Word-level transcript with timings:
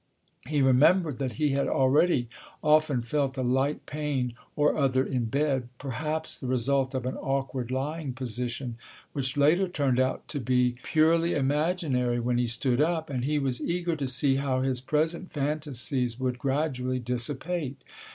He 0.47 0.63
remembered 0.63 1.19
that 1.19 1.33
he 1.33 1.49
had 1.49 1.67
already 1.67 2.27
often 2.63 3.03
felt 3.03 3.37
a 3.37 3.43
light 3.43 3.85
pain 3.85 4.33
or 4.55 4.75
other 4.75 5.05
in 5.05 5.25
bed, 5.25 5.69
perhaps 5.77 6.35
the 6.35 6.47
result 6.47 6.95
of 6.95 7.05
an 7.05 7.15
awkward 7.17 7.69
lying 7.69 8.13
position, 8.13 8.77
which 9.13 9.37
later 9.37 9.67
turned 9.67 9.99
out 9.99 10.27
to 10.29 10.39
be 10.39 10.73
purely 10.81 11.35
imaginary 11.35 12.19
when 12.19 12.39
he 12.39 12.47
stood 12.47 12.81
up, 12.81 13.11
and 13.11 13.25
he 13.25 13.37
was 13.37 13.61
eager 13.61 13.95
to 13.97 14.07
see 14.07 14.37
how 14.37 14.61
his 14.63 14.81
present 14.81 15.31
fantasies 15.31 16.19
would 16.19 16.39
gradually 16.39 16.97
dissipate. 16.97 17.77